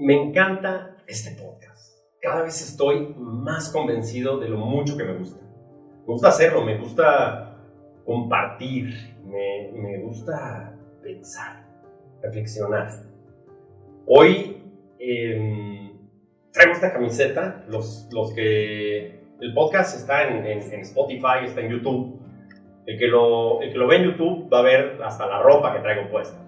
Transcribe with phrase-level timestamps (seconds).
[0.00, 1.98] Me encanta este podcast.
[2.22, 5.42] Cada vez estoy más convencido de lo mucho que me gusta.
[5.42, 7.58] Me gusta hacerlo, me gusta
[8.06, 8.94] compartir,
[9.26, 11.66] me, gusta pensar,
[12.22, 12.88] reflexionar.
[14.06, 14.62] Hoy
[14.98, 15.92] eh,
[16.50, 19.20] traigo esta camiseta, los, los que...
[19.38, 22.18] El podcast está en, en, Spotify, está en YouTube.
[22.86, 25.74] El que, lo, el que lo ve en YouTube va a ver hasta la ropa
[25.74, 26.38] que traigo puesta.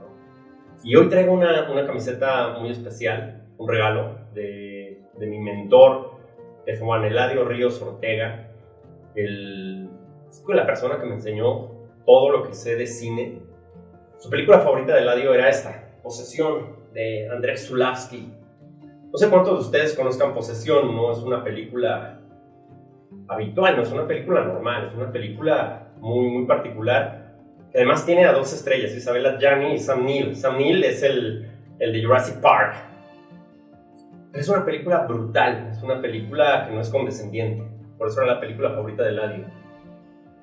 [0.85, 6.13] Y hoy traigo una, una camiseta muy especial, un regalo de, de mi mentor,
[6.67, 8.51] de Juan Eladio Ríos Ortega,
[9.15, 9.89] el,
[10.49, 11.71] la persona que me enseñó
[12.05, 13.41] todo lo que sé de cine.
[14.19, 18.33] Su película favorita de Eladio era esta, Posesión, de Andrzej Zulawski.
[19.13, 22.21] No sé cuántos de ustedes conozcan Posesión, no es una película
[23.29, 27.35] habitual, no es una película normal, es una película muy, muy particular.
[27.75, 30.35] Además tiene a dos estrellas, Isabella Gianni y Sam Neill.
[30.37, 31.49] Sam Neill es el,
[31.79, 32.92] el de Jurassic Park.
[34.35, 37.65] Es una película brutal, es una película que no es condescendiente.
[37.99, 39.47] Por eso era la película favorita de Eladio.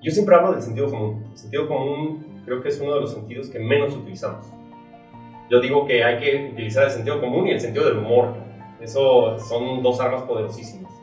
[0.02, 1.26] Yo siempre hablo del sentido común.
[1.32, 4.46] El sentido común creo que es uno de los sentidos que menos utilizamos.
[5.50, 8.36] Yo digo que hay que utilizar el sentido común y el sentido del humor.
[8.80, 10.94] Eso son dos armas poderosísimas.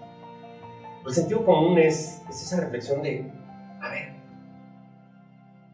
[1.04, 3.30] El sentido común es, es esa reflexión de,
[3.80, 4.14] a ver,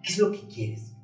[0.02, 0.96] ¿qué es lo que quieres?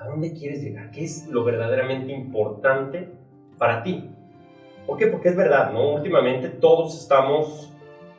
[0.00, 0.90] ¿A dónde quieres llegar?
[0.90, 3.08] ¿Qué es lo verdaderamente importante
[3.56, 4.13] para ti?
[4.86, 5.06] ¿Por qué?
[5.06, 5.94] Porque es verdad, ¿no?
[5.94, 7.72] Últimamente todos estamos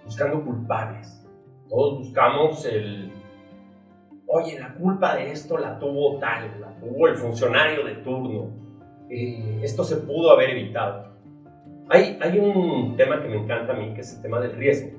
[0.03, 1.25] buscando culpables.
[1.69, 3.11] Todos buscamos el,
[4.27, 8.49] oye, la culpa de esto la tuvo tal, la tuvo el funcionario de turno.
[9.09, 11.13] Eh, esto se pudo haber evitado.
[11.89, 14.97] Hay, hay un tema que me encanta a mí, que es el tema del riesgo.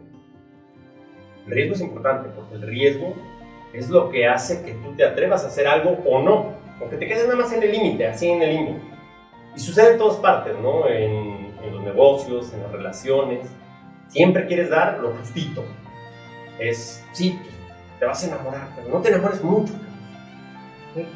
[1.47, 3.15] El riesgo es importante porque el riesgo
[3.73, 6.97] es lo que hace que tú te atrevas a hacer algo o no, o que
[6.97, 8.79] te quedes nada más en el límite, así en el limbo.
[9.55, 10.89] Y sucede en todas partes, ¿no?
[10.89, 11.36] En,
[11.67, 13.49] en los negocios, en las relaciones.
[14.09, 15.65] Siempre quieres dar lo justito.
[16.59, 17.55] Es, sí, pues,
[17.99, 19.73] te vas a enamorar, pero no te enamores mucho.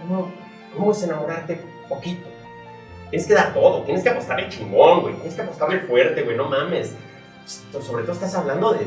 [0.00, 0.30] ¿Cómo,
[0.76, 2.28] ¿Cómo es enamorarte poquito?
[3.10, 5.14] Tienes que dar todo, tienes que apostarle chingón, güey.
[5.14, 6.94] Tienes que apostarle fuerte, güey, no mames.
[7.72, 8.86] Pues, sobre todo estás hablando de,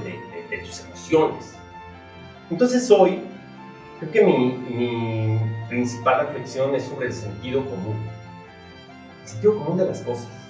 [0.63, 1.55] tus emociones.
[2.49, 3.21] Entonces hoy,
[3.99, 7.97] creo que mi, mi principal reflexión es sobre el sentido común.
[9.23, 10.42] El sentido común de las cosas.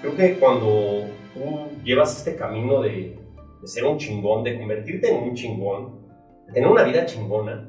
[0.00, 3.18] Creo que cuando tú llevas este camino de,
[3.60, 6.00] de ser un chingón, de convertirte en un chingón,
[6.46, 7.68] de tener una vida chingona,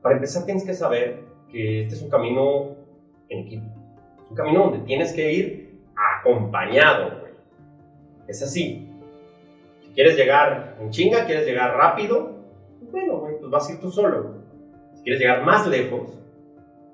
[0.00, 2.76] para empezar tienes que saber que este es un camino
[3.28, 3.66] en equipo.
[4.22, 7.32] Es un camino donde tienes que ir acompañado, güey.
[8.26, 8.88] Es así.
[9.82, 12.38] Si quieres llegar en chinga, quieres llegar rápido,
[12.78, 14.36] pues bueno, güey, pues vas a ir tú solo.
[14.94, 16.18] Si quieres llegar más lejos,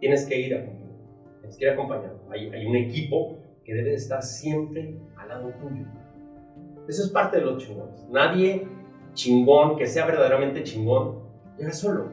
[0.00, 0.96] tienes que ir acompañado.
[1.38, 2.20] Tienes que ir acompañado.
[2.30, 3.36] Hay, hay un equipo
[3.66, 5.84] que debe de estar siempre al lado tuyo.
[6.86, 8.06] Eso es parte de los chingones.
[8.08, 8.68] Nadie
[9.12, 11.18] chingón, que sea verdaderamente chingón,
[11.58, 12.12] llega solo.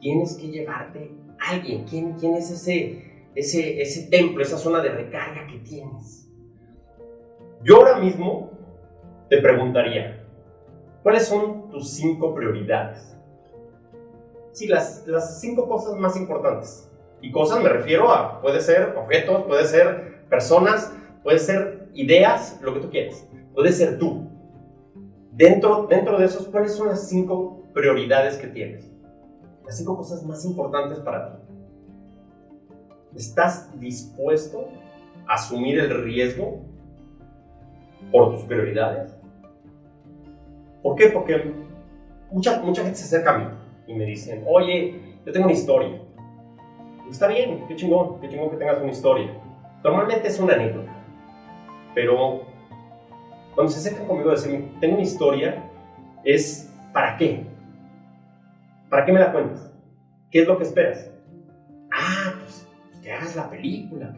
[0.00, 1.84] Tienes que llevarte a alguien.
[1.84, 6.30] ¿Quién, quién es ese, ese, ese templo, esa zona de recarga que tienes?
[7.64, 8.52] Yo ahora mismo
[9.28, 10.24] te preguntaría,
[11.02, 13.16] ¿cuáles son tus cinco prioridades?
[14.52, 16.88] Sí, las, las cinco cosas más importantes.
[17.20, 20.90] Y cosas me refiero a, puede ser objetos, puede ser personas,
[21.22, 23.28] puede ser ideas, lo que tú quieras.
[23.54, 24.30] Puede ser tú.
[25.30, 28.90] Dentro, dentro de esos, ¿cuáles son las cinco prioridades que tienes?
[29.66, 31.42] Las cinco cosas más importantes para ti.
[33.14, 34.68] ¿Estás dispuesto
[35.28, 36.62] a asumir el riesgo
[38.10, 39.14] por tus prioridades?
[40.82, 41.08] ¿Por qué?
[41.08, 41.52] Porque
[42.30, 43.44] mucha, mucha gente se acerca a mí
[43.86, 46.00] y me dicen, oye, yo tengo una historia.
[47.10, 49.42] Está bien, qué chingón, qué chingón que tengas una historia.
[49.82, 50.92] Normalmente es una anécdota,
[51.94, 52.42] pero
[53.54, 55.70] cuando se acercan conmigo a decirme, tengo una historia,
[56.24, 57.44] es ¿para qué?
[58.88, 59.72] ¿Para qué me la cuentas?
[60.30, 61.10] ¿Qué es lo que esperas?
[61.90, 62.68] Ah, pues
[63.02, 64.14] que hagas la película.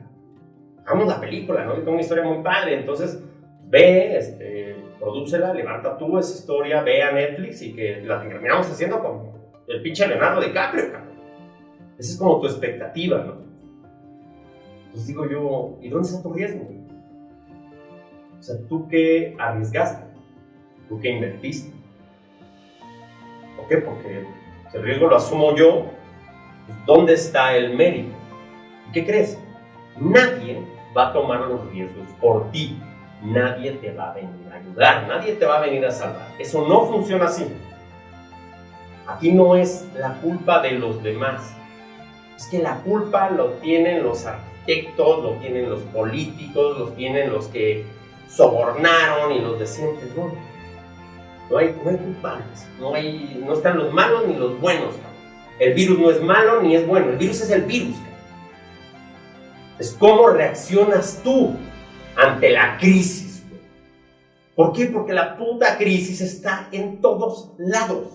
[0.84, 1.76] Hagamos la película, ¿no?
[1.76, 3.22] Yo tengo una historia muy padre, entonces
[3.64, 9.02] ve, este, prodúcela, levanta tú esa historia, ve a Netflix y que la terminamos haciendo
[9.02, 9.32] con
[9.66, 11.14] el pinche Leonardo DiCaprio, cabrón.
[11.98, 13.53] Esa es como tu expectativa, ¿no?
[14.94, 16.68] Entonces digo yo, ¿y dónde está tu riesgo?
[18.38, 20.04] O sea, ¿tú qué arriesgaste?
[20.88, 21.72] ¿Tú qué invertiste?
[23.56, 23.78] ¿Por qué?
[23.78, 24.24] Porque
[24.72, 25.86] el riesgo lo asumo yo,
[26.66, 28.14] pues, ¿dónde está el mérito?
[28.88, 29.36] ¿Y qué crees?
[29.98, 30.64] Nadie
[30.96, 32.78] va a tomar los riesgos por ti.
[33.20, 36.28] Nadie te va a venir a ayudar, nadie te va a venir a salvar.
[36.38, 37.48] Eso no funciona así.
[39.08, 41.52] Aquí no es la culpa de los demás.
[42.36, 44.24] Es que la culpa lo tienen los
[44.64, 47.84] arquitectos, lo tienen los políticos, los tienen los que
[48.28, 50.06] sobornaron y los de siempre.
[50.16, 50.32] No,
[51.50, 54.94] no hay, no hay culpables, no, hay, no están los malos ni los buenos.
[55.58, 57.96] El virus no es malo ni es bueno, el virus es el virus.
[59.78, 61.54] Es cómo reaccionas tú
[62.16, 63.44] ante la crisis.
[64.56, 64.86] ¿Por qué?
[64.86, 68.08] Porque la puta crisis está en todos lados.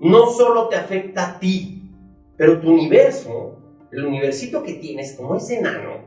[0.00, 1.90] No solo te afecta a ti,
[2.36, 3.58] pero tu universo,
[3.90, 6.04] el universito que tienes como ese enano,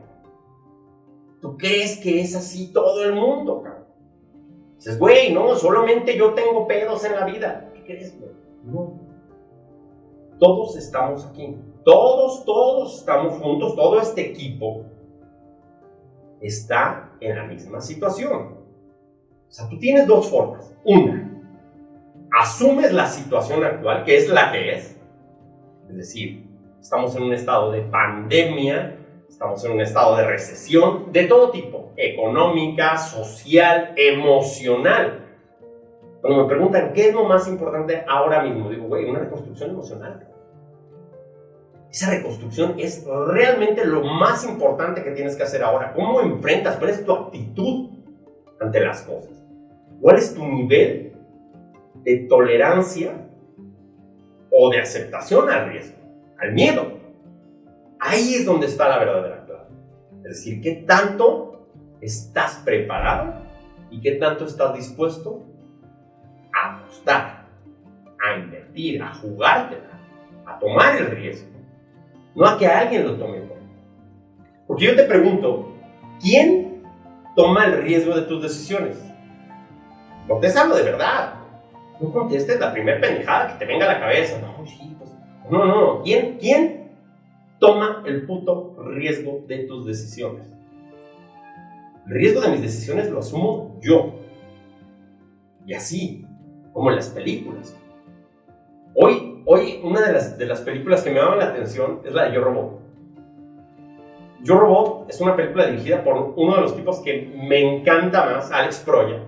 [1.40, 3.64] tú crees que es así todo el mundo.
[4.76, 7.70] Dices, güey, no, solamente yo tengo pedos en la vida.
[7.74, 8.32] ¿Qué crees, güey?
[8.64, 9.00] No.
[10.38, 11.56] Todos estamos aquí.
[11.84, 13.76] Todos, todos estamos juntos.
[13.76, 14.84] Todo este equipo
[16.40, 18.58] está en la misma situación.
[19.48, 20.74] O sea, tú tienes dos formas.
[20.84, 21.32] Una,
[22.40, 24.96] asumes la situación actual, que es la que es.
[25.90, 26.51] Es decir,
[26.82, 28.98] estamos en un estado de pandemia,
[29.28, 35.20] estamos en un estado de recesión de todo tipo, económica, social, emocional.
[36.20, 40.28] Cuando me preguntan qué es lo más importante ahora mismo, digo, güey, una reconstrucción emocional.
[41.90, 45.92] Esa reconstrucción es realmente lo más importante que tienes que hacer ahora.
[45.92, 46.76] ¿Cómo enfrentas?
[46.76, 47.90] ¿Cuál es tu actitud
[48.60, 49.44] ante las cosas?
[50.00, 51.12] ¿Cuál es tu nivel
[52.02, 53.28] de tolerancia
[54.52, 56.01] o de aceptación al riesgo,
[56.42, 56.98] al miedo?
[58.00, 59.68] Ahí es donde está la verdadera clave.
[60.24, 61.68] Es decir, ¿qué tanto
[62.00, 63.34] estás preparado
[63.90, 65.44] y qué tanto estás dispuesto
[66.52, 67.46] a apostar,
[68.20, 70.00] a invertir, a jugártela,
[70.44, 71.48] a tomar el riesgo?
[72.34, 73.58] No a que alguien lo tome por
[74.66, 75.72] Porque yo te pregunto,
[76.20, 76.82] ¿quién
[77.36, 78.98] toma el riesgo de tus decisiones?
[80.26, 81.34] Contestalo de verdad.
[82.00, 84.40] No contestes la primera pendejada que te venga a la cabeza.
[84.40, 84.91] No, sí,
[85.58, 86.02] pues, no, no.
[86.02, 86.82] ¿Quién, ¿Quién
[87.62, 90.52] toma el puto riesgo de tus decisiones.
[92.08, 94.16] El riesgo de mis decisiones lo asumo yo.
[95.64, 96.26] Y así,
[96.72, 97.78] como en las películas.
[98.96, 102.24] Hoy, hoy una de las, de las películas que me llaman la atención es la
[102.24, 102.80] de Yo Robot.
[104.42, 108.50] Yo Robot es una película dirigida por uno de los tipos que me encanta más,
[108.50, 109.22] Alex Proya.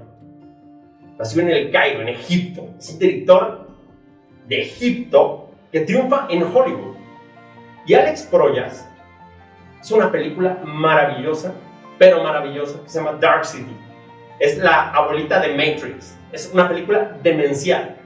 [1.16, 2.66] Nació en el Cairo, en Egipto.
[2.76, 3.68] Es un director
[4.48, 5.43] de Egipto
[5.74, 6.94] que triunfa en Hollywood.
[7.84, 8.88] Y Alex Proyas
[9.80, 11.52] es una película maravillosa,
[11.98, 13.76] pero maravillosa, que se llama Dark City.
[14.38, 16.16] Es la abuelita de Matrix.
[16.30, 17.96] Es una película demencial.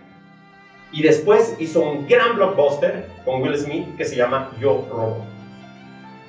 [0.93, 5.27] Y después hizo un gran blockbuster con Will Smith que se llama Yo Robo.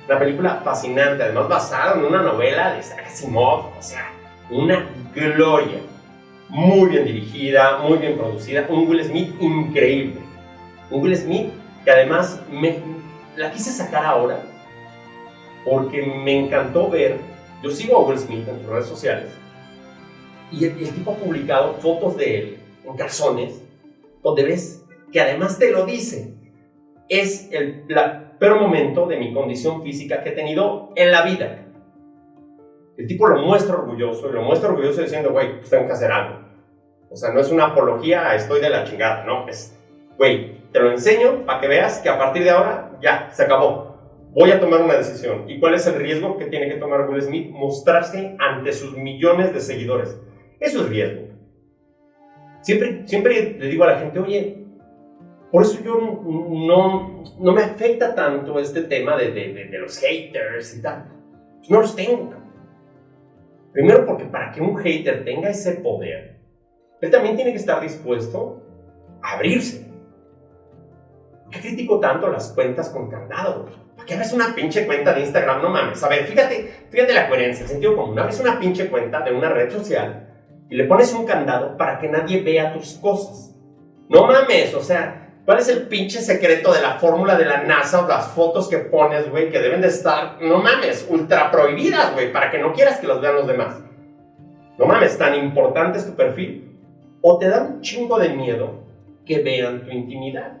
[0.06, 3.78] Una película fascinante, además basada en una novela de Isaac Asimov.
[3.78, 4.12] O sea,
[4.50, 5.78] una gloria.
[6.50, 8.66] Muy bien dirigida, muy bien producida.
[8.68, 10.29] Un Will Smith increíble.
[10.90, 11.52] Un Will Smith
[11.84, 12.78] que además me,
[13.36, 14.42] la quise sacar ahora
[15.64, 17.18] porque me encantó ver,
[17.62, 19.30] yo sigo a Will Smith en sus redes sociales
[20.52, 23.62] y el, tipo ha publicado fotos de él en calzones
[24.22, 26.34] donde ves que además te lo dice,
[27.08, 27.84] es el
[28.38, 31.66] peor momento de mi condición física que he tenido en la vida.
[32.96, 36.12] El tipo lo muestra orgulloso y lo muestra orgulloso diciendo, güey, pues tengo que hacer
[36.12, 36.40] algo.
[37.10, 39.76] O sea, no es una apología estoy de la chingada, no, es,
[40.16, 43.90] güey, te lo enseño para que veas que a partir de ahora ya, se acabó.
[44.32, 45.50] Voy a tomar una decisión.
[45.50, 47.50] ¿Y cuál es el riesgo que tiene que tomar Will Smith?
[47.50, 50.20] Mostrarse ante sus millones de seguidores.
[50.60, 51.22] Eso es riesgo.
[52.60, 54.64] Siempre, siempre le digo a la gente, oye,
[55.50, 60.76] por eso yo no, no me afecta tanto este tema de, de, de, los haters
[60.76, 61.06] y tal.
[61.58, 62.32] Pues no los tengo.
[63.72, 66.38] Primero porque para que un hater tenga ese poder,
[67.00, 68.62] él también tiene que estar dispuesto
[69.22, 69.89] a abrirse
[71.50, 73.66] qué critico tanto las cuentas con candado?
[73.96, 75.62] ¿Para qué abres una pinche cuenta de Instagram?
[75.62, 76.02] No mames.
[76.02, 78.18] A ver, fíjate, fíjate la coherencia, el sentido común.
[78.18, 80.28] Abres una pinche cuenta de una red social
[80.70, 83.54] y le pones un candado para que nadie vea tus cosas.
[84.08, 88.04] No mames, o sea, ¿cuál es el pinche secreto de la fórmula de la NASA
[88.04, 92.32] o las fotos que pones, güey, que deben de estar, no mames, ultra prohibidas, güey,
[92.32, 93.80] para que no quieras que los vean los demás?
[94.78, 96.78] No mames, tan importante es tu perfil.
[97.20, 98.84] O te da un chingo de miedo
[99.26, 100.58] que vean tu intimidad.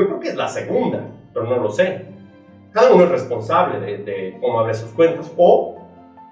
[0.00, 1.02] Yo creo que es la segunda,
[1.34, 2.06] pero no lo sé.
[2.72, 5.30] Cada uno es responsable de, cómo abre sus cuentas.
[5.36, 5.78] O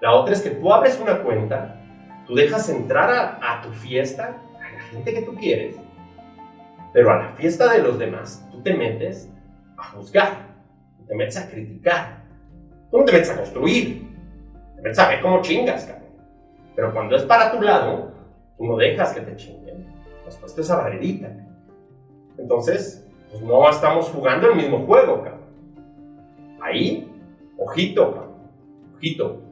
[0.00, 1.78] la otra es que tú abres una cuenta,
[2.26, 5.76] tú dejas entrar a, tu fiesta a la gente que tú quieres,
[6.94, 9.30] pero a la fiesta de los demás tú te metes
[9.76, 10.46] a juzgar,
[11.06, 12.22] te metes a criticar,
[12.90, 14.16] tú no te metes a construir,
[14.76, 16.08] te metes a ver cómo chingas, cabrón.
[16.74, 18.12] Pero cuando es para tu lado,
[18.56, 19.84] tú no dejas que te chinguen,
[20.24, 21.28] después te esa barrerita.
[22.38, 25.38] Entonces, pues no estamos jugando el mismo juego, cabrón.
[26.60, 27.08] Ahí
[27.58, 28.34] ojito,
[28.96, 29.42] ojito.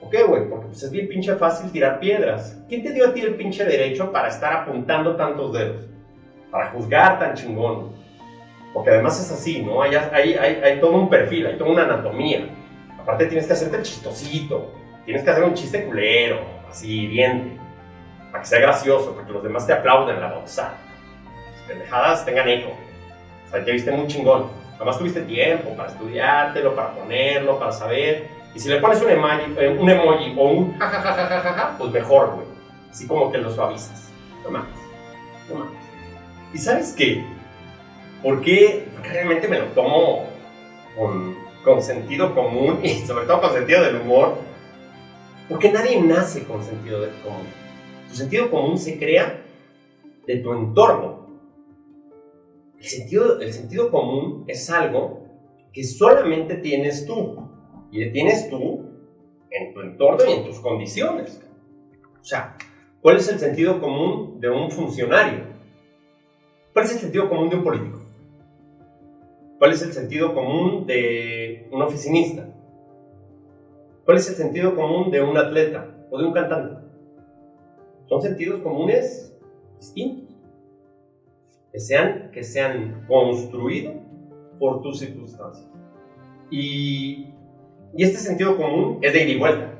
[0.00, 0.48] ¿Por qué, güey?
[0.48, 2.62] Porque pues, es bien pinche fácil tirar piedras.
[2.68, 5.88] ¿Quién te dio a ti el pinche derecho para estar apuntando tantos dedos?
[6.50, 7.90] Para juzgar tan chingón.
[8.72, 9.82] Porque además es así, ¿no?
[9.82, 12.46] Hay, hay, hay, todo un perfil, hay toda una anatomía.
[13.00, 14.72] Aparte tienes que hacerte chistosito.
[15.06, 17.58] Tienes que hacer un chiste culero, así, bien.
[18.30, 20.74] Para que sea gracioso, para que los demás te aplauden la bolsa.
[21.52, 22.70] Las pendejadas tengan eco.
[23.46, 24.46] O sea, te viste muy chingón.
[24.76, 28.28] Además tuviste tiempo para estudiártelo, para ponerlo, para saber.
[28.54, 32.46] Y si le pones un emoji, eh, un emoji o un jajajajaja, pues mejor, güey.
[32.90, 34.10] Así como que lo suavizas.
[34.44, 34.68] No mames.
[35.48, 35.78] No mames.
[36.52, 37.24] ¿Y sabes qué?
[38.22, 38.88] ¿Por qué?
[38.94, 40.24] Porque realmente me lo tomo
[40.96, 44.38] con, con sentido común y sobre todo con sentido del humor.
[45.48, 47.46] Porque nadie nace con sentido del común.
[48.08, 49.40] Tu sentido común se crea
[50.26, 51.25] de tu entorno.
[52.78, 55.26] El sentido, el sentido común es algo
[55.72, 57.36] que solamente tienes tú.
[57.90, 58.84] Y tienes tú
[59.50, 61.40] en tu entorno y en tus condiciones.
[62.20, 62.56] O sea,
[63.00, 65.44] ¿cuál es el sentido común de un funcionario?
[66.72, 68.00] ¿Cuál es el sentido común de un político?
[69.58, 72.46] ¿Cuál es el sentido común de un oficinista?
[74.04, 76.86] ¿Cuál es el sentido común de un atleta o de un cantante?
[78.08, 79.34] Son sentidos comunes
[79.78, 80.35] distintos,
[81.76, 83.96] que sean, que sean construidos
[84.58, 85.68] por tus circunstancias.
[86.50, 87.34] Y
[87.96, 89.72] y este sentido común es de ida y vuelta.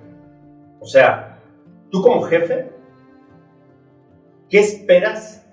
[0.81, 1.43] O sea,
[1.91, 2.71] tú como jefe,
[4.49, 5.47] ¿qué esperas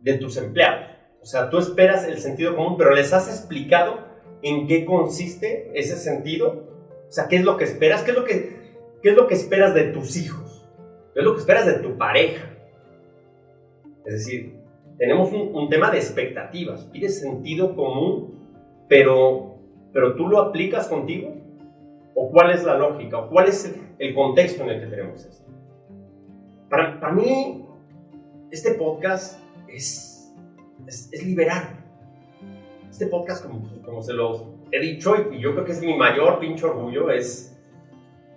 [0.00, 0.86] de tus empleados?
[1.22, 4.06] O sea, tú esperas el sentido común, pero les has explicado
[4.42, 6.68] en qué consiste ese sentido.
[7.08, 8.02] O sea, ¿qué es lo que esperas?
[8.02, 8.56] ¿Qué es lo que,
[9.00, 10.68] qué es lo que esperas de tus hijos?
[11.14, 12.48] ¿Qué es lo que esperas de tu pareja?
[14.04, 14.57] Es decir,
[14.98, 16.84] tenemos un, un tema de expectativas.
[16.86, 18.38] Pides sentido común,
[18.88, 19.58] pero,
[19.92, 21.34] pero tú lo aplicas contigo.
[22.14, 23.18] ¿O cuál es la lógica?
[23.18, 25.48] ¿O cuál es el contexto en el que tenemos esto?
[26.68, 27.64] Para, para mí,
[28.50, 30.34] este podcast es,
[30.86, 31.78] es, liberar.
[32.90, 36.40] Este podcast, como, como se los he dicho, y yo creo que es mi mayor
[36.40, 37.56] pinche orgullo, es,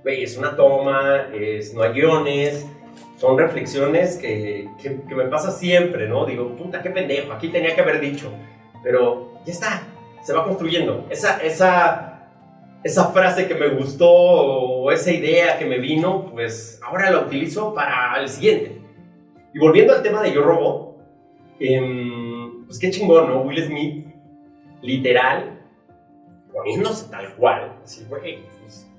[0.06, 2.68] es una toma, es, no hay guiones,
[3.22, 6.26] son reflexiones que, que, me pasa siempre, ¿no?
[6.26, 8.32] Digo, puta, qué pendejo, aquí tenía que haber dicho.
[8.84, 9.84] Pero ya está,
[10.24, 11.06] se va construyendo.
[11.12, 12.12] Esa, esa
[12.84, 17.76] esa frase que me gustó o esa idea que me vino, pues ahora la utilizo
[17.76, 18.82] para el siguiente.
[19.54, 20.98] Y volviendo al tema de Yo Robot,
[21.60, 23.42] em, pues qué chingón, ¿no?
[23.42, 24.08] Will Smith,
[24.82, 25.62] literal,
[26.52, 27.78] poniéndose tal cual.
[27.84, 28.90] Así, güey, pues,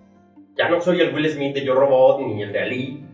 [0.57, 3.12] ya no soy el Will Smith de Yo Robot ni el de Ali.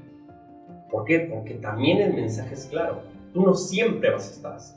[0.90, 1.21] ¿Por qué?
[1.21, 3.02] Porque también el mensaje es claro.
[3.35, 4.75] Tú no siempre vas a estar así.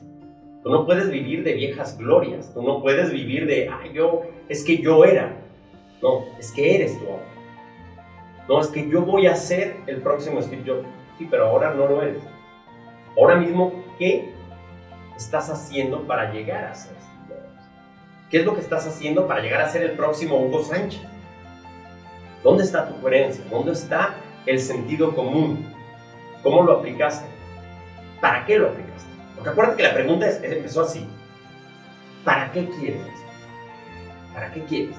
[0.62, 2.52] Tú no puedes vivir de viejas glorias.
[2.54, 5.36] Tú no puedes vivir de, ay, yo, es que yo era.
[6.02, 7.24] No, es que eres tú ahora.
[8.48, 10.86] No, es que yo voy a ser el próximo Steve Jobs.
[11.18, 12.22] Sí, pero ahora no lo eres.
[13.16, 14.32] Ahora mismo, ¿qué
[15.16, 17.68] estás haciendo para llegar a ser Steve Jobs?
[18.30, 21.02] ¿Qué es lo que estás haciendo para llegar a ser el próximo Hugo Sánchez?
[22.42, 23.44] ¿Dónde está tu coherencia?
[23.50, 24.16] ¿Dónde está
[24.46, 25.71] el sentido común?
[26.42, 27.26] ¿Cómo lo aplicaste?
[28.20, 29.10] ¿Para qué lo aplicaste?
[29.34, 31.06] Porque acuérdate que la pregunta empezó así.
[32.24, 33.06] ¿Para qué quieres?
[34.32, 34.96] ¿Para qué quieres?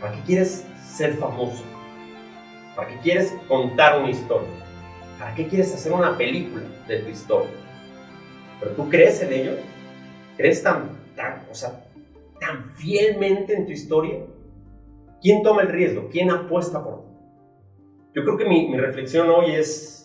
[0.00, 1.64] ¿Para qué quieres ser famoso?
[2.74, 4.48] ¿Para qué quieres contar una historia?
[5.18, 7.50] ¿Para qué quieres hacer una película de tu historia?
[8.58, 9.52] ¿Pero tú crees en ello?
[10.36, 11.84] ¿Crees tan, tan, o sea,
[12.40, 14.20] tan fielmente en tu historia?
[15.20, 16.08] ¿Quién toma el riesgo?
[16.10, 17.10] ¿Quién apuesta por ti?
[18.14, 19.99] Yo creo que mi, mi reflexión hoy es,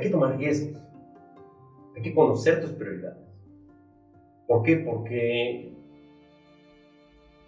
[0.00, 0.82] hay que tomar riesgos.
[1.94, 3.18] Hay que conocer tus prioridades.
[4.46, 4.76] ¿Por qué?
[4.76, 5.72] Porque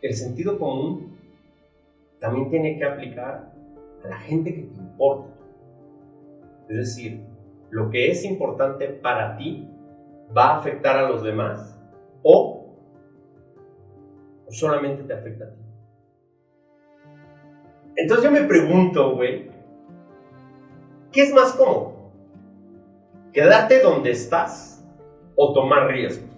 [0.02, 1.16] el sentido común
[2.18, 3.52] también tiene que aplicar
[4.04, 5.34] a la gente que te importa.
[6.68, 7.24] Es decir,
[7.70, 9.68] lo que es importante para ti
[10.36, 11.78] va a afectar a los demás
[12.22, 12.76] o,
[14.48, 15.60] solamente te afecta a ti.
[17.96, 19.50] Entonces yo me pregunto, güey,
[21.10, 22.01] ¿qué es más cómodo?
[23.32, 24.84] ¿Quedarte donde estás
[25.36, 26.28] o tomar riesgos?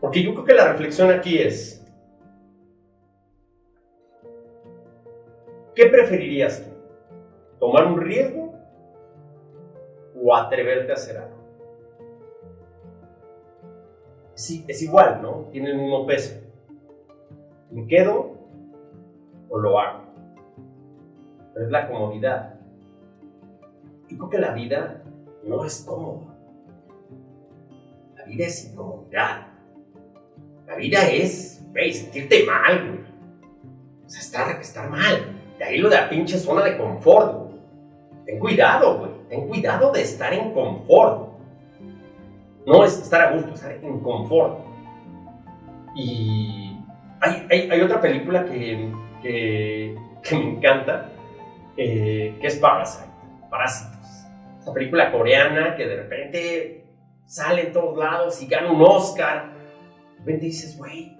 [0.00, 1.84] Porque yo creo que la reflexión aquí es,
[5.74, 6.70] ¿Qué preferirías tú?
[7.58, 8.54] ¿Tomar un riesgo
[10.14, 11.36] o atreverte a hacer algo?
[14.34, 15.48] Sí, es igual, ¿no?
[15.50, 16.40] Tiene el mismo peso.
[17.70, 18.36] ¿Me quedo
[19.48, 20.04] o lo hago?
[21.52, 22.54] Pero es la comodidad.
[24.08, 25.02] Yo creo que la vida
[25.46, 26.34] no es cómoda.
[28.16, 29.46] La vida es incomodidad.
[30.66, 33.14] La vida es, sentirte mal, güey
[34.04, 35.40] o sea, estar, estar mal.
[35.58, 37.50] De ahí lo de la pinche zona de confort.
[38.26, 39.10] Ten cuidado, güey.
[39.28, 41.30] Ten cuidado de estar en confort.
[42.66, 44.60] No es estar a gusto, estar en confort.
[45.96, 46.76] Y
[47.20, 48.90] hay, hay, hay otra película que,
[49.22, 49.96] que,
[50.32, 51.10] me encanta,
[51.76, 53.10] eh, que es Parasite,
[53.50, 53.93] Parásitos.
[54.64, 56.84] Esa película coreana que de repente
[57.26, 59.52] sale en todos lados y gana un Oscar.
[60.12, 61.18] De repente dices, güey,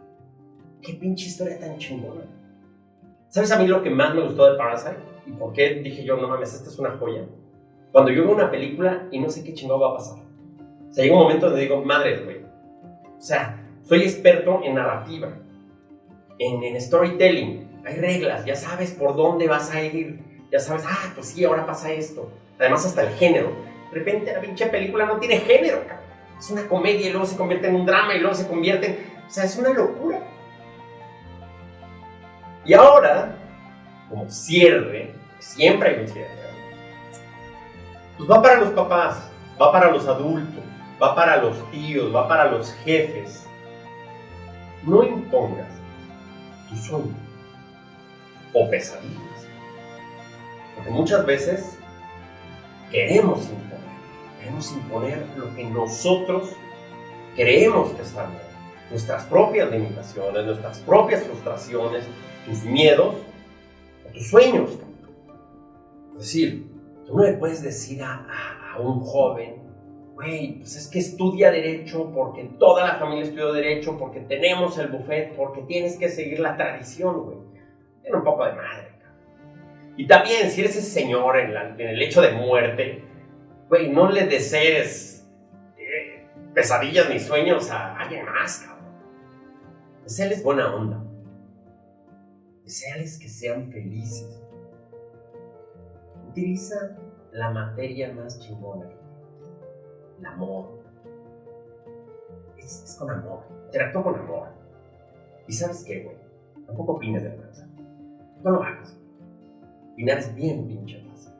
[0.80, 2.22] qué pinche historia tan chingona.
[3.28, 4.96] ¿Sabes a mí lo que más me gustó de Parasite?
[5.26, 7.26] ¿Y por qué dije yo, no mames, esta es una joya?
[7.92, 10.20] Cuando yo veo una película y no sé qué chingado va a pasar.
[10.88, 12.38] O sea, llega un momento donde digo, madre, güey.
[13.18, 15.36] O sea, soy experto en narrativa,
[16.38, 17.82] en, en storytelling.
[17.84, 20.46] Hay reglas, ya sabes por dónde vas a ir.
[20.50, 22.30] Ya sabes, ah, pues sí, ahora pasa esto.
[22.58, 23.52] Además, hasta el género.
[23.90, 26.04] De repente la pinche película no tiene género, cabrón.
[26.38, 29.14] Es una comedia y luego se convierte en un drama y luego se convierte en...
[29.26, 30.20] O sea, es una locura.
[32.64, 33.37] Y ahora,
[34.08, 36.44] como cierre, siempre hay un cierre,
[38.16, 39.28] pues va para los papás,
[39.61, 40.62] va para los adultos,
[41.02, 43.46] va para los tíos, va para los jefes.
[44.84, 45.68] No impongas
[46.68, 47.14] tu sueño
[48.52, 49.49] o pesadillas.
[50.75, 51.78] Porque muchas veces
[52.91, 53.79] queremos imponer,
[54.38, 56.50] queremos imponer lo que nosotros
[57.35, 58.43] creemos que está bien.
[58.91, 62.05] Nuestras propias limitaciones, nuestras propias frustraciones,
[62.47, 63.14] tus miedos
[64.07, 64.71] o tus sueños.
[66.12, 66.71] Es decir,
[67.07, 69.62] tú no le puedes decir a, a, a un joven,
[70.14, 74.88] güey, pues es que estudia derecho porque toda la familia estudió derecho, porque tenemos el
[74.88, 77.38] buffet, porque tienes que seguir la tradición, güey.
[78.03, 78.93] Tiene un poco de madre.
[79.96, 83.04] Y también, si eres ese señor en, el hecho de muerte,
[83.68, 85.28] güey, no le desees
[85.78, 88.84] eh, pesadillas ni sueños a alguien más, cabrón.
[90.02, 91.04] Deseales buena onda.
[92.64, 94.42] Deseales que sean felices.
[96.28, 96.96] Utiliza
[97.33, 98.90] la materia más chingona.
[100.18, 100.83] El amor.
[102.59, 103.44] Es, es con amor.
[103.66, 104.48] Interactúa con amor.
[105.46, 106.16] Y sabes qué, güey.
[106.66, 107.66] Tampoco opines de la
[108.42, 108.96] No lo hagas.
[109.94, 111.33] Opinar es bien pinche fácil.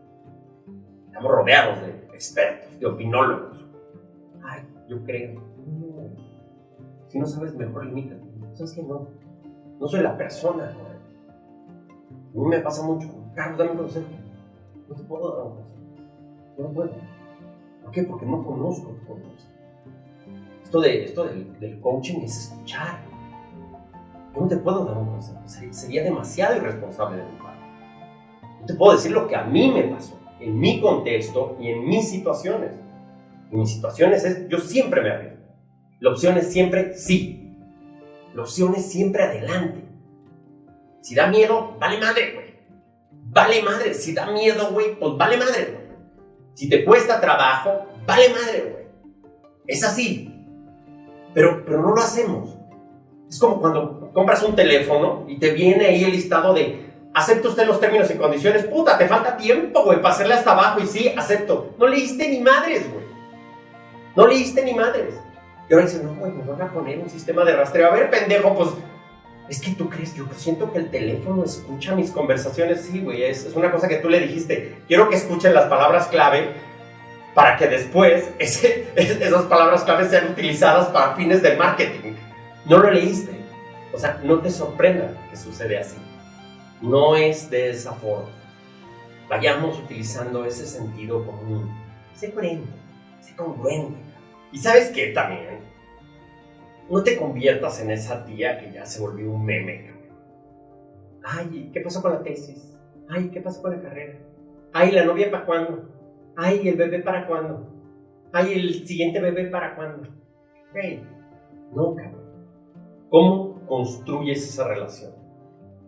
[1.06, 3.66] Estamos rodeados de expertos, de opinólogos.
[4.44, 5.40] Ay, yo creo.
[5.66, 6.14] No.
[7.08, 8.22] Si no sabes, mejor limítate.
[8.52, 8.82] ¿Sabes qué?
[8.84, 9.08] No.
[9.80, 10.94] No soy la persona, güey.
[10.94, 13.08] A mí me pasa mucho.
[13.34, 14.06] Carlos, dame un consejo.
[14.88, 15.74] No te puedo dar un consejo.
[16.56, 16.90] No puedo.
[17.82, 18.02] ¿Por qué?
[18.04, 19.50] Porque no conozco tu contexto.
[20.62, 23.00] Esto, de, esto del, del coaching es escuchar.
[24.32, 25.40] Yo no te puedo dar un consejo.
[25.72, 27.64] Sería demasiado irresponsable de mi parte.
[28.66, 32.09] Te puedo decir lo que a mí me pasó, en mi contexto y en mis
[32.09, 32.72] situaciones.
[33.50, 35.44] En mis situaciones es, yo siempre me arriesgo.
[36.00, 37.57] La opción es siempre sí.
[38.35, 39.85] La opción es siempre adelante.
[41.00, 42.55] Si da miedo, vale madre, güey.
[43.11, 43.94] Vale madre.
[43.94, 45.85] Si da miedo, güey, pues vale madre, güey.
[46.55, 48.85] Si te cuesta trabajo, vale madre, güey.
[49.66, 50.31] Es así.
[51.33, 52.57] Pero, pero no lo hacemos.
[53.29, 57.66] Es como cuando compras un teléfono y te viene ahí el listado de ¿Acepta usted
[57.68, 58.64] los términos y condiciones?
[58.64, 60.81] Puta, te falta tiempo, güey, para hacerle hasta abajo.
[60.81, 61.72] Y sí, acepto.
[61.79, 63.05] No leíste ni madres, güey.
[64.16, 65.14] No leíste ni madres.
[65.70, 67.88] Y ahora dicen, no, güey, me van a poner un sistema de rastreo.
[67.88, 68.70] A ver, pendejo, pues.
[69.48, 72.81] Es que tú crees, yo siento que el teléfono escucha mis conversaciones.
[72.81, 74.79] Sí, güey, es, es una cosa que tú le dijiste.
[74.88, 76.48] Quiero que escuchen las palabras clave
[77.33, 82.14] para que después ese, esas palabras clave sean utilizadas para fines de marketing.
[82.64, 83.33] No lo leíste.
[83.92, 85.96] O sea, no te sorprenda que sucede así
[86.84, 88.28] no es de esa forma.
[89.28, 91.70] Vayamos utilizando ese sentido común.
[92.14, 92.68] Sé coherente,
[93.20, 93.98] sé congruente.
[94.52, 95.60] Y sabes qué también,
[96.90, 99.92] no te conviertas en esa tía que ya se volvió un meme.
[101.24, 102.76] Ay, ¿qué pasó con la tesis?
[103.08, 104.18] Ay, ¿qué pasó con la carrera?
[104.72, 105.88] Ay, ¿la novia para cuándo?
[106.36, 107.66] Ay, ¿el bebé para cuándo?
[108.32, 110.02] Ay, ¿el siguiente bebé para cuándo?
[110.74, 111.02] Hey,
[111.74, 112.24] no, cabrón.
[113.08, 115.12] ¿Cómo construyes esa relación?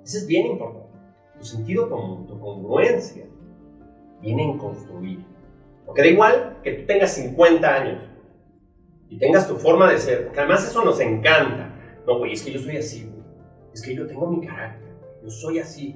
[0.03, 0.86] Eso es bien importante
[1.39, 3.27] tu sentido común, tu congruencia,
[4.21, 5.25] viene en construir.
[5.85, 8.03] Porque da igual que tú tengas 50 años
[9.09, 11.71] y tengas tu forma de ser, porque además eso nos encanta.
[12.07, 13.25] No, güey, es que yo soy así, güey.
[13.73, 14.89] Es que yo tengo mi carácter,
[15.23, 15.95] yo soy así.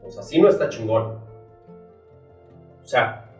[0.00, 1.18] pues así no está chingón.
[2.82, 3.30] O sea,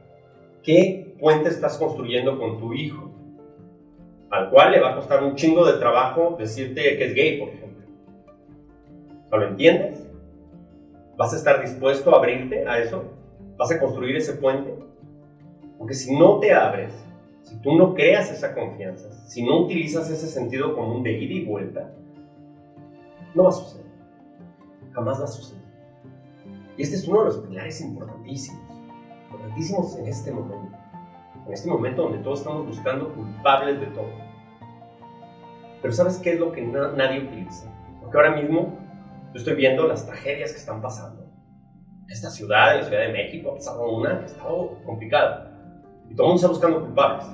[0.62, 3.10] ¿qué puente estás construyendo con tu hijo?
[4.30, 7.48] Al cual le va a costar un chingo de trabajo decirte que es gay, por
[7.50, 7.86] ejemplo.
[9.30, 10.03] ¿No lo entiendes?
[11.16, 13.04] ¿Vas a estar dispuesto a abrirte a eso?
[13.56, 14.74] ¿Vas a construir ese puente?
[15.78, 16.92] Porque si no te abres,
[17.42, 21.44] si tú no creas esa confianza, si no utilizas ese sentido común de ida y
[21.44, 21.92] vuelta,
[23.34, 23.86] no va a suceder.
[24.92, 25.62] jamás va a suceder.
[26.76, 28.62] Y este es uno de los pilares importantísimos,
[29.30, 30.76] importantísimos en este momento.
[31.46, 34.10] En este momento donde todos estamos buscando culpables de todo.
[35.80, 37.70] Pero ¿sabes qué es lo que nadie utiliza?
[38.00, 38.83] Porque ahora mismo
[39.34, 41.28] yo estoy viendo las tragedias que están pasando.
[42.08, 45.50] Esta ciudad, en la Ciudad de México, ha pasado una que ha estado complicada.
[46.08, 47.26] Y todo el mundo está buscando culpables.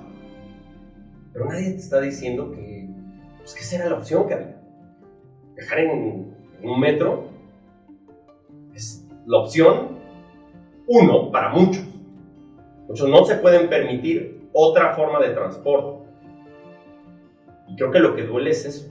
[1.30, 2.88] Pero nadie te está diciendo que,
[3.36, 4.62] pues, que esa era la opción que había.
[5.56, 7.28] Dejar en, en un metro
[8.74, 9.98] es la opción
[10.86, 11.84] uno para muchos.
[12.88, 16.08] Muchos no se pueden permitir otra forma de transporte.
[17.68, 18.90] Y creo que lo que duele es eso.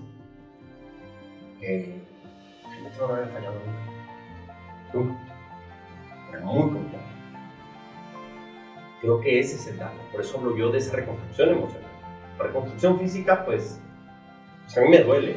[1.60, 1.99] Que
[3.08, 3.90] no haya fallado nunca.
[4.94, 5.20] Nunca.
[6.32, 7.04] Era muy complicado.
[9.02, 9.98] Creo que ese es el dato.
[10.12, 11.90] Por eso hablo yo de esa reconstrucción emocional.
[12.38, 13.80] La reconstrucción física, pues,
[14.64, 15.36] pues a mí me duele.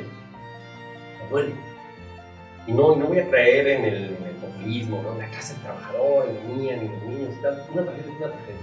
[1.22, 1.54] Me duele.
[2.66, 5.18] Y no, y no voy a creer en el, en el populismo, ¿no?
[5.18, 7.64] la clase del trabajador, ni la niña, ni los niños, tal.
[7.72, 8.60] Una tragedia es una tragedia.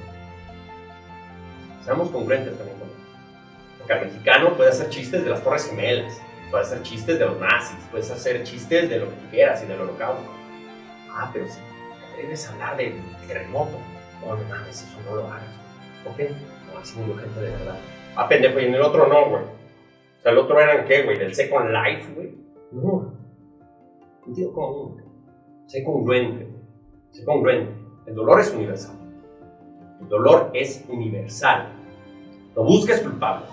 [1.84, 2.90] Seamos congruentes también con.
[3.78, 7.40] Porque el mexicano puede hacer chistes de las Torres Gemelas, puede hacer chistes de los
[7.40, 10.30] nazis, puedes hacer chistes de lo que quieras y del holocausto.
[11.12, 11.60] Ah, pero si
[12.22, 12.94] debes hablar del
[13.28, 13.78] terremoto,
[14.22, 15.50] no, no mames, eso no lo hagas.
[16.04, 16.30] ¿Por qué?
[16.72, 17.78] No, así murió gente de verdad.
[18.16, 19.44] Ah, pendejo, y en el otro no, güey.
[19.44, 22.36] O sea, el otro eran qué, güey, del Second Life, güey.
[22.72, 23.14] No.
[24.26, 25.02] Sentido común.
[25.68, 26.48] Sé congruente.
[27.12, 27.74] Sé congruente.
[28.06, 28.96] El dolor es universal.
[30.02, 31.70] El dolor es universal.
[32.56, 33.50] No busques culpables.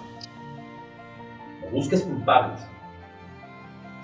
[1.62, 2.60] No busques culpables.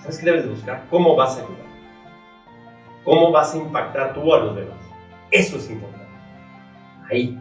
[0.03, 0.85] ¿Sabes qué debes de buscar?
[0.89, 1.65] ¿Cómo vas a ayudar?
[3.05, 4.75] ¿Cómo vas a impactar tú a los demás?
[5.31, 6.05] Eso es importante.
[7.09, 7.39] Ahí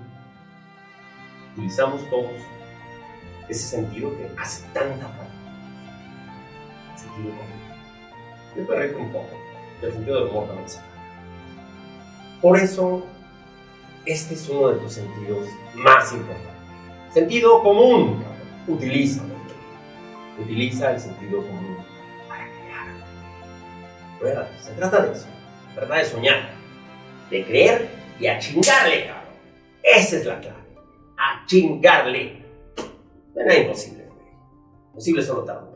[1.54, 2.30] utilizamos todos
[3.48, 5.26] ese sentido que hace tanta falta.
[6.92, 8.56] El sentido común.
[8.56, 9.30] Yo perrito un poco.
[9.82, 10.80] El sentido del humor también se
[12.40, 13.04] Por eso,
[14.06, 16.52] este es uno de tus sentidos más importantes.
[17.12, 18.22] Sentido común.
[18.68, 19.24] Utiliza.
[20.40, 21.91] Utiliza el sentido común
[24.60, 25.26] Se trata de eso.
[25.68, 26.50] Se trata de soñar.
[27.30, 27.88] De creer
[28.20, 29.34] y a chingarle, cabrón.
[29.82, 30.62] Esa es la clave.
[31.18, 32.42] A chingarle.
[33.34, 34.26] No es imposible, güey.
[34.90, 35.71] Imposible solo tanto.